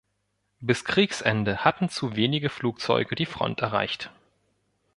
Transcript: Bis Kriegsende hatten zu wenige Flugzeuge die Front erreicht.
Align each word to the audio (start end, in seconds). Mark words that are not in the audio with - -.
Bis 0.61 0.83
Kriegsende 0.83 1.57
hatten 1.63 1.87
zu 1.89 2.15
wenige 2.15 2.49
Flugzeuge 2.49 3.13
die 3.13 3.27
Front 3.27 3.59
erreicht. 3.61 4.09